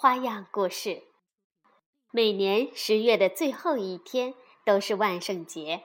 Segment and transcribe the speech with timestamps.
[0.00, 1.02] 花样故事。
[2.12, 4.32] 每年十月的最后一天
[4.64, 5.82] 都是万圣节，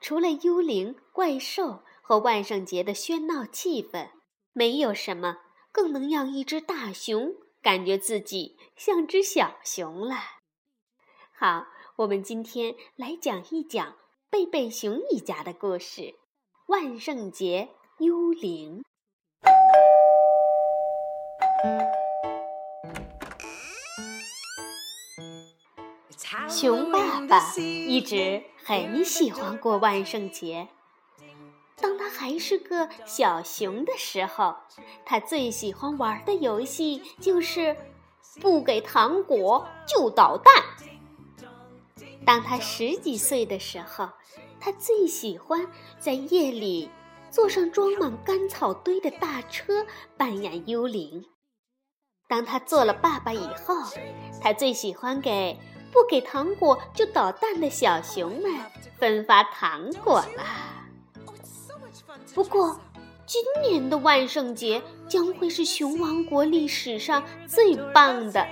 [0.00, 4.08] 除了幽灵、怪兽和万圣节的喧闹气氛，
[4.54, 10.14] 没有什么更能让一只大熊感觉自己像只小熊了。
[11.38, 13.98] 好，我们今天来讲一讲
[14.30, 16.14] 贝贝熊一家的故事——
[16.68, 17.68] 万圣节
[17.98, 18.82] 幽灵。
[26.48, 30.68] 熊爸爸一直很喜欢过万圣节。
[31.80, 34.54] 当他还是个小熊的时候，
[35.06, 37.76] 他最喜欢玩的游戏就是
[38.40, 40.64] 不给糖果就捣蛋。
[42.26, 44.10] 当他十几岁的时候，
[44.60, 45.66] 他最喜欢
[45.98, 46.90] 在夜里
[47.30, 51.24] 坐上装满干草堆的大车扮演幽灵。
[52.28, 53.74] 当他做了爸爸以后，
[54.42, 55.56] 他最喜欢给
[55.92, 58.52] 不给糖果就捣蛋的小熊们
[58.98, 60.44] 分发糖果了。
[62.34, 62.78] 不过，
[63.26, 68.46] 今年的万圣节将会是熊王国历史上最棒的，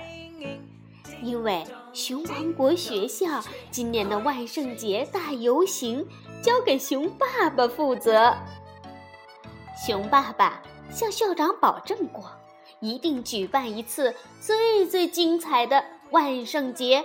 [1.21, 6.05] 因为熊王国学校今年的万圣节大游行
[6.41, 8.35] 交给熊爸爸负责。
[9.85, 12.25] 熊爸爸向校长保证过。
[12.79, 17.03] 一定举办一次最最精彩的万圣节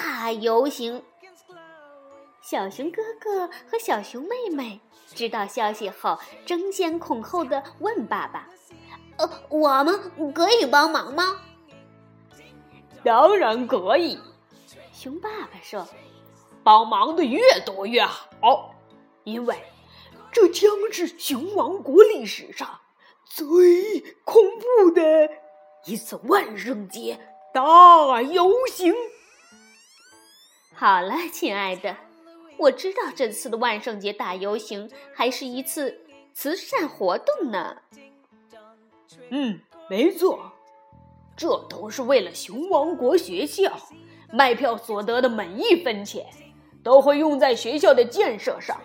[0.00, 1.02] 大游行。
[2.40, 4.80] 小熊哥哥和小熊妹妹
[5.14, 8.48] 知道消息后，争先恐后的问爸爸
[9.16, 11.40] ：“呃，我们可以帮忙吗
[13.04, 14.18] ？”“当然可以。”
[14.92, 15.86] 熊爸爸说
[16.64, 18.74] ，“帮忙的越多越好，
[19.22, 19.56] 因为
[20.32, 22.80] 这将是熊王国历史上……”
[23.26, 25.30] 最恐怖的
[25.86, 27.18] 一次万圣节
[27.52, 28.94] 大游行。
[30.74, 31.96] 好了，亲爱的，
[32.58, 36.00] 我知道这次的万圣节大游行还是一次
[36.32, 37.76] 慈善活动呢。
[39.30, 40.52] 嗯，没错，
[41.36, 43.72] 这都是为了熊王国学校，
[44.32, 46.26] 卖票所得的每一分钱
[46.82, 48.76] 都会用在学校的建设上。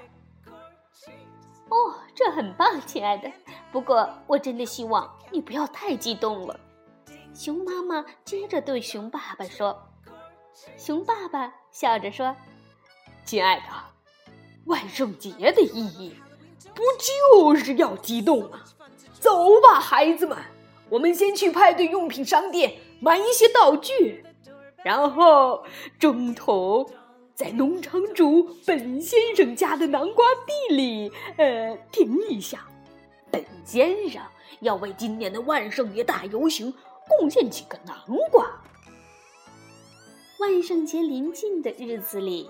[1.70, 3.32] 哦，这很棒，亲爱的。
[3.72, 6.60] 不过，我真的希望你不要太激动了。
[7.34, 9.80] 熊妈妈接着对熊爸爸说
[10.78, 12.36] ：“熊爸爸笑着说，
[13.26, 13.64] 亲爱的，
[14.66, 16.16] 万圣节的意义
[16.74, 18.62] 不就是要激动吗？
[19.20, 20.38] 走吧，孩子们，
[20.90, 24.24] 我们先去派对用品商店买一些道具，
[24.84, 25.64] 然后
[26.00, 26.90] 中途。”
[27.40, 32.68] 在农场主本先生家的南瓜地里，呃，停一下。
[33.32, 34.22] 本先生
[34.60, 36.74] 要为今年的万圣节大游行
[37.08, 37.96] 贡献几个南
[38.30, 38.46] 瓜。
[40.40, 42.50] 万圣节临近的日子里，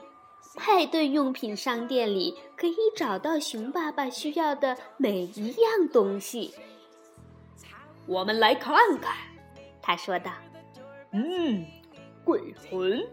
[0.55, 6.53] 派对用品商店里可以找到熊爸爸需要的每一样东西。
[8.05, 9.15] 我们来看看，
[9.81, 10.31] 他说道
[11.13, 11.65] ：“嗯。”
[12.23, 13.03] 鬼魂、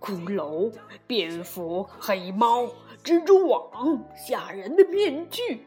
[0.00, 0.72] 骷髅、
[1.06, 2.68] 蝙蝠、黑猫、
[3.04, 5.64] 蜘蛛网、吓人的面具，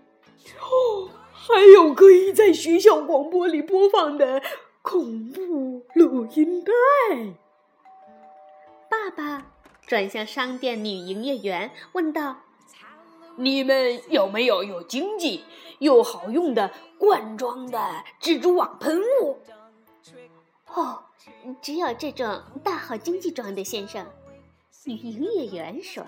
[0.59, 4.41] 哦，还有可以在学校广播里播放的
[4.81, 6.71] 恐怖录音带。
[8.89, 9.45] 爸爸
[9.85, 12.37] 转向商店女营业员问道
[13.37, 15.43] ：“你们有没有又经济
[15.79, 19.37] 又好用的罐装的蜘蛛网喷雾？”
[20.73, 21.03] 哦。
[21.61, 24.05] 只有这种大号经济装的先生，
[24.85, 26.03] 女营业员说：“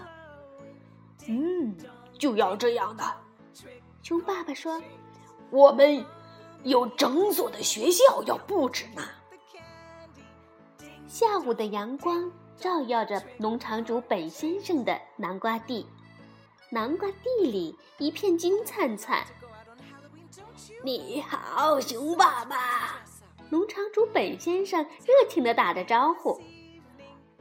[1.27, 1.75] 嗯，
[2.17, 3.03] 就要这样的。”
[4.01, 4.81] 熊爸爸说
[5.51, 6.03] ：“我们
[6.63, 9.03] 有整所的学校要布置呢。”
[11.07, 15.83] 下午的阳光照耀着农场主本先生的南瓜地，
[16.69, 19.25] 南瓜地里一片金灿灿。
[20.83, 23.01] 你好，熊爸爸。
[23.49, 26.39] 农场主本先生热情地打着招呼：“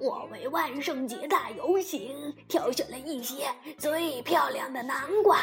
[0.00, 3.46] 我为万圣节大游行挑选了一些
[3.76, 5.38] 最漂亮的南瓜。”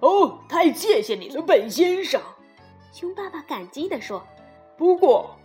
[0.00, 2.18] 哦，太谢谢你了，本先生！
[2.94, 4.26] 熊爸爸感激地说
[4.78, 5.36] ：“不过，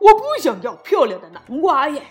[0.00, 2.06] 我不想要漂亮的南瓜耶。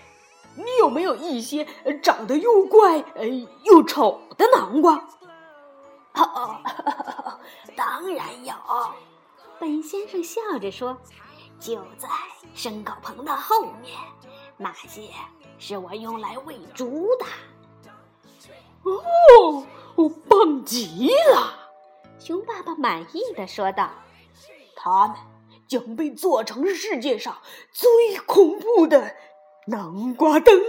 [0.56, 1.66] 你有没有一些
[2.02, 3.26] 长得又怪呃
[3.64, 4.94] 又丑的南瓜？
[6.14, 6.60] 哦，
[7.76, 8.54] 当然有。
[9.58, 10.96] 本先生笑着说
[11.60, 12.08] ：“就在
[12.54, 13.98] 牲口棚的后面，
[14.56, 15.10] 那些
[15.58, 17.26] 是我用来喂猪的。”
[18.84, 19.66] 哦，
[20.28, 21.52] 棒极了！
[22.18, 23.90] 熊爸爸满意的说道
[24.74, 25.16] ：“他们
[25.68, 27.38] 将被做成世界上
[27.72, 29.14] 最恐怖的。”
[29.68, 30.60] 南瓜灯。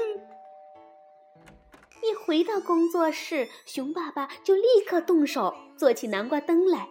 [2.04, 6.88] 一回到工作室，熊爸爸就立刻动手做起南瓜灯来。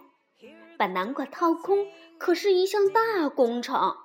[0.77, 1.87] 把南瓜掏空
[2.19, 3.95] 可是一项大工程，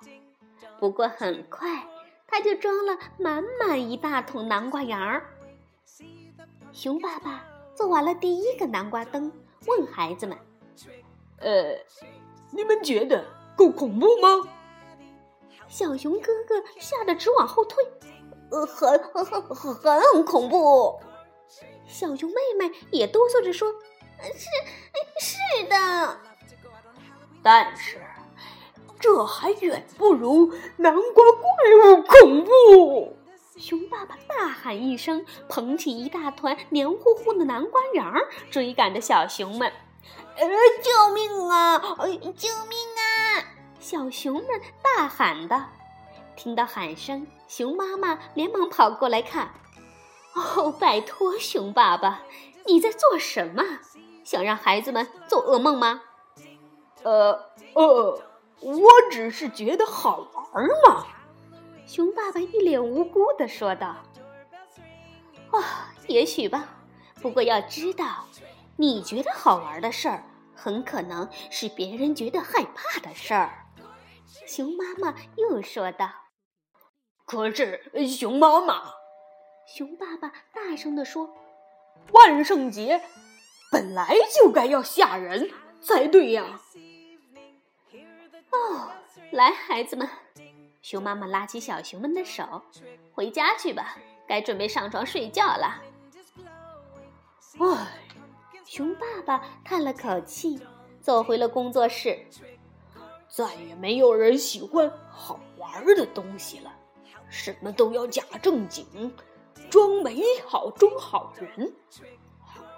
[0.79, 1.87] 不过很快
[2.27, 5.29] 他就装了满满一大桶南瓜瓤儿。
[6.71, 7.45] 熊爸爸
[7.75, 9.31] 做完了第一个南瓜灯，
[9.67, 10.35] 问孩子们
[11.37, 11.77] ：“呃，
[12.51, 13.23] 你们觉得
[13.55, 14.49] 够恐怖吗？”
[15.69, 17.83] 小熊哥哥吓得直往后退，
[18.51, 20.99] 呃，很很很很恐怖。
[21.87, 23.73] 小熊妹妹也哆嗦着说
[24.21, 24.47] ：“是，
[25.19, 26.19] 是的。”
[27.43, 27.99] 但是，
[28.99, 33.15] 这还远不如南瓜怪物恐怖。
[33.57, 39.71] 熊爸爸大喊一声，捧起一大团黏糊糊的南瓜瓤，追赶着小熊们
[40.37, 40.47] ：“呃，
[40.81, 41.79] 救命啊！
[41.79, 43.01] 救命啊！”
[43.83, 44.45] 小熊们
[44.81, 45.61] 大喊道
[46.37, 49.51] ：“听到喊声，熊妈妈连忙跑过来看。
[50.33, 52.21] 哦，拜托，熊爸爸，
[52.65, 53.61] 你在做什么？
[54.23, 56.01] 想让孩子们做噩梦吗
[57.03, 57.37] ？”“呃
[57.73, 58.23] 呃，
[58.61, 61.05] 我只是觉得好玩嘛。”
[61.85, 63.97] 熊爸爸一脸无辜的说道。
[65.51, 66.69] “啊，也许吧。
[67.21, 68.27] 不过要知道，
[68.77, 70.23] 你觉得好玩的事儿，
[70.55, 73.59] 很可能是别人觉得害怕的事儿。”
[74.45, 76.09] 熊妈妈又说道
[77.25, 78.93] ：“可是，熊妈妈，
[79.65, 81.33] 熊爸爸大声地说，
[82.11, 83.01] 万圣节
[83.71, 85.49] 本来就该要吓人
[85.81, 86.59] 才对呀。”
[88.51, 88.91] 哦，
[89.31, 90.07] 来，孩子们，
[90.81, 92.61] 熊妈妈拉起小熊们的手，
[93.13, 93.97] 回家去吧，
[94.27, 95.81] 该准备上床睡觉了。
[97.59, 97.87] 唉，
[98.65, 100.59] 熊爸爸叹了口气，
[101.01, 102.25] 走回了工作室。
[103.35, 106.71] 再也没有人喜欢好玩的东西了，
[107.31, 108.85] 什么都要假正经，
[109.71, 111.73] 装美好，装好人。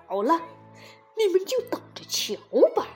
[0.07, 0.39] 好了，
[1.17, 2.39] 你们就等着瞧
[2.73, 2.87] 吧。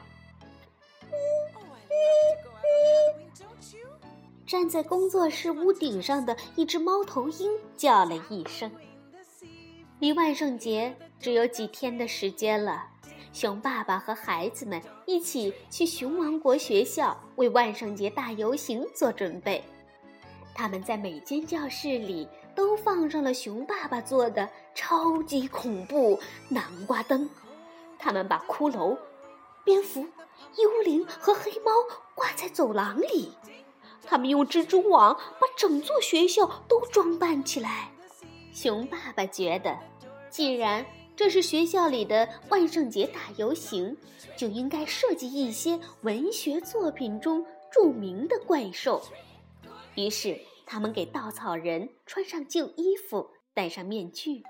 [4.48, 8.72] 站在工作室屋顶上的一只猫头鹰叫了一声。
[10.00, 12.88] 离万圣节只有几天的时间了。
[13.32, 19.64] 熊爸爸和孩子们一起去熊王国学校为万圣节大游行做准备。
[20.54, 27.30] 他们在每间教室里都放上了熊爸爸做的超级恐怖南瓜灯。
[27.98, 28.98] 他们把骷髅、
[29.64, 30.02] 蝙蝠、
[30.58, 31.72] 幽灵和黑猫
[32.16, 33.32] 挂在走廊里。
[34.06, 37.90] 他们用蜘蛛网把整座学校都装扮起来。
[38.52, 39.78] 熊爸爸觉得，
[40.30, 40.86] 既然……
[41.20, 43.98] 这是学校里的万圣节大游行，
[44.38, 49.02] 就应该设计一些文学作品中著名的怪兽。
[49.96, 54.42] 于是，他们给稻草人穿上旧衣服，戴上面具，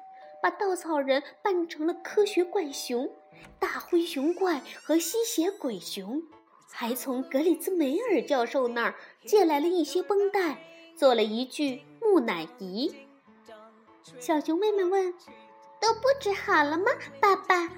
[0.44, 3.10] 把稻草人扮成了科学怪熊、
[3.58, 6.22] 大灰熊怪和吸血鬼熊，
[6.70, 8.96] 还从格里兹梅尔教授那儿
[9.26, 10.64] 借来了一些绷带，
[10.96, 12.94] 做了一具木乃伊。
[14.20, 15.12] 小熊妹妹问。
[15.82, 16.86] 都布置好了吗，
[17.20, 17.70] 爸爸？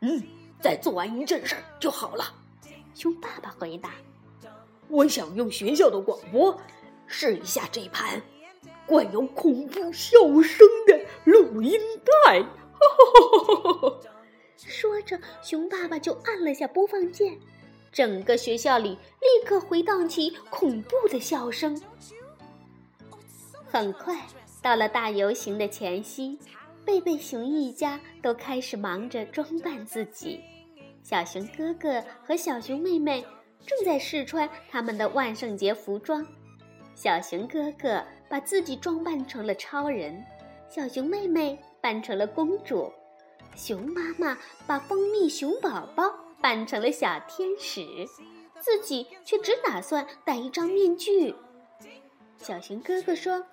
[0.00, 0.22] 嗯，
[0.60, 2.24] 再做完一阵事就好了。
[2.94, 3.90] 熊爸爸回答
[4.88, 6.56] ：“我想用学校的广播
[7.06, 8.20] 试一下这盘
[8.86, 11.80] 灌有恐怖笑声的录音
[12.24, 12.40] 带。
[14.56, 17.38] ”说着，熊爸爸就按了下播放键，
[17.92, 18.90] 整个学校里
[19.20, 21.80] 立刻回荡起恐怖的笑声。
[23.66, 24.26] 很快，
[24.62, 26.38] 到了大游行的前夕。
[26.84, 30.40] 贝贝熊一家都开始忙着装扮自己，
[31.02, 33.24] 小熊哥哥和小熊妹妹
[33.66, 36.24] 正在试穿他们的万圣节服装。
[36.94, 40.22] 小熊哥哥把自己装扮成了超人，
[40.68, 42.92] 小熊妹妹扮成了公主，
[43.56, 47.80] 熊妈妈把蜂蜜熊宝宝扮成了小天使，
[48.60, 51.34] 自己却只打算戴一张面具。
[52.36, 53.44] 小熊哥哥说。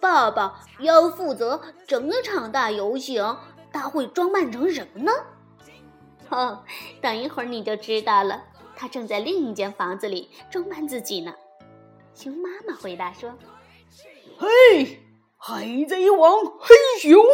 [0.00, 3.36] 爸爸要负责整场大游行，
[3.72, 5.12] 他会装扮成什么呢？
[6.30, 6.64] 哦，
[7.00, 8.42] 等一会儿你就知道了。
[8.76, 11.34] 他正在另一间房子里装扮自己呢。
[12.14, 13.32] 熊妈妈回答说
[14.38, 15.02] ：“嘿，
[15.36, 17.24] 海贼王黑熊！”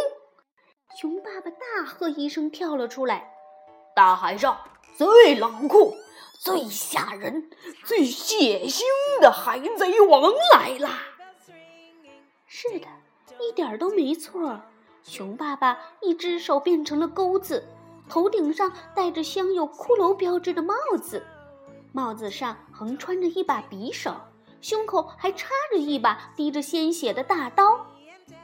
[0.99, 3.31] 熊爸爸大喝一声，跳了出来。
[3.95, 4.59] 大海上
[4.97, 5.95] 最冷酷、
[6.39, 7.49] 最吓人、
[7.85, 8.81] 最血腥
[9.21, 10.99] 的海贼王来啦！
[12.53, 12.87] 是的，
[13.39, 14.59] 一点都没错。
[15.03, 17.65] 熊爸爸一只手变成了钩子，
[18.09, 21.25] 头顶上戴着镶有骷髅标志的帽子，
[21.93, 24.13] 帽子上横穿着一把匕首，
[24.59, 27.87] 胸口还插着一把滴着鲜血的大刀。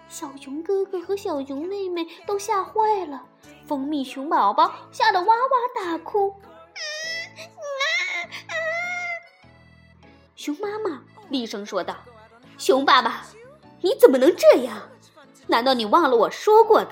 [0.08, 3.26] 小熊哥哥和小熊妹妹都吓坏了，
[3.68, 6.34] 蜂蜜熊宝宝吓得哇哇大哭。
[10.38, 11.98] 熊妈妈厉声说道
[12.58, 13.26] ：“熊爸爸，
[13.82, 14.90] 你怎么能这样？
[15.48, 16.92] 难道你忘了我说过的？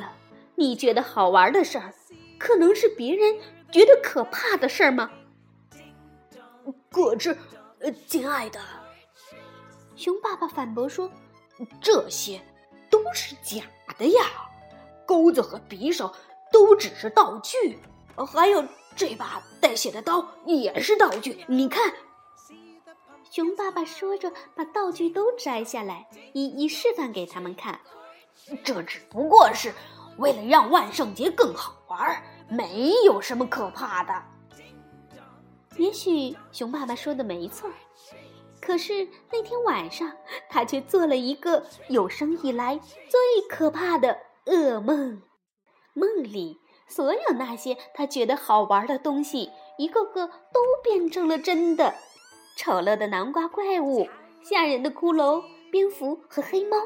[0.55, 1.93] 你觉得好玩的事儿，
[2.37, 3.35] 可能是别人
[3.71, 5.11] 觉得可怕的事儿吗？”
[6.89, 7.37] 可是，
[8.07, 8.59] 亲爱的，
[9.95, 11.11] 熊爸爸反驳说
[11.81, 12.41] ：“这些。”
[12.87, 13.63] 都是假
[13.97, 14.23] 的呀，
[15.05, 16.13] 钩子和匕首
[16.49, 17.77] 都只是道具，
[18.15, 18.63] 还有
[18.95, 21.43] 这把带血的刀也是道具。
[21.47, 21.93] 你看，
[23.29, 27.79] 熊爸爸说着，把道具都摘下来，一一示范给他们看。
[28.63, 29.73] 这只不过是
[30.17, 34.13] 为了让万圣节更好玩，没有什么可怕的。
[35.77, 37.69] 也许熊爸爸说的没错。
[38.61, 40.11] 可是那天晚上，
[40.49, 45.21] 他却做了一个有生以来最可怕的噩梦。
[45.93, 51.95] 梦里所有那些他觉得好玩的东西，一个个都变成了真的：
[52.55, 54.07] 丑陋的南瓜怪物、
[54.41, 56.77] 吓人的骷髅、蝙蝠和黑猫、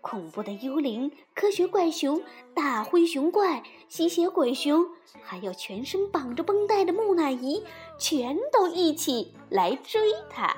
[0.00, 2.22] 恐怖的幽灵、科学怪熊、
[2.54, 4.86] 大灰熊怪、吸血鬼熊，
[5.22, 7.64] 还有全身绑着绷带的木乃伊，
[7.98, 10.56] 全都一起来追他。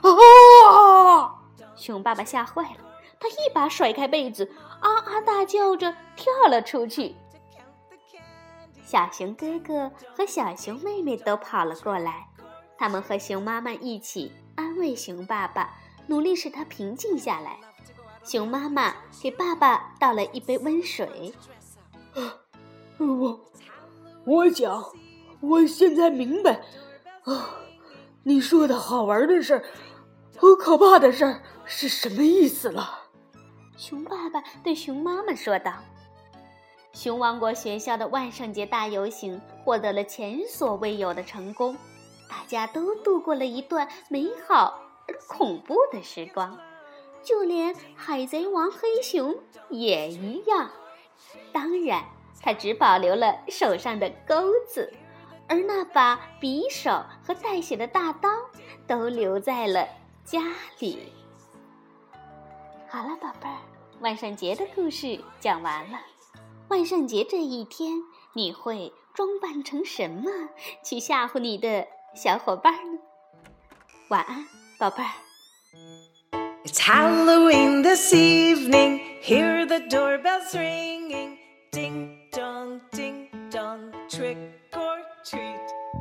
[0.00, 1.34] 啊！
[1.74, 2.78] 熊爸爸吓坏了，
[3.18, 4.48] 他一把甩开被子，
[4.80, 7.16] 啊啊大叫着跳了出去。
[8.84, 12.28] 小熊哥哥和小熊妹妹都跑了过来，
[12.82, 15.72] 他们和熊妈妈一起安慰熊爸爸，
[16.08, 17.56] 努力使他平静下来。
[18.24, 21.32] 熊妈妈给爸爸倒了一杯温水。
[22.98, 23.40] 我，
[24.24, 24.84] 我想，
[25.38, 26.60] 我现在明白，
[27.22, 27.54] 啊。
[28.24, 29.64] 你说的好玩的事儿
[30.36, 32.98] 和可怕的事儿是什么意思了？
[33.76, 35.72] 熊爸爸对熊妈妈说道
[36.92, 41.76] ：“熊王国学校的万圣节大游行获得了前所未有的成功，
[42.32, 46.58] 大家都度过了一段美好而恐怖的时光，
[47.22, 49.36] 就连海贼王黑熊
[49.68, 50.70] 也一样。
[51.52, 52.02] 当然，
[52.40, 54.94] 他只保留了手上的钩子。”
[55.46, 58.30] 而那把匕首和带血的大刀
[58.86, 59.86] 都留在了
[60.24, 60.40] 家
[60.78, 61.12] 里。
[62.88, 63.58] 好了，宝贝儿，
[64.00, 66.00] 万圣节的故事讲完了。
[66.68, 70.30] 万圣节这一天，你会装扮成什么
[70.82, 72.99] 去吓唬你的小伙伴呢？
[74.09, 74.45] 晚安，
[74.79, 75.09] 宝贝儿。
[76.65, 78.99] It's Halloween this evening.
[79.21, 81.37] Hear the doorbells ringing.
[81.71, 84.37] Ding dong, ding dong, trick.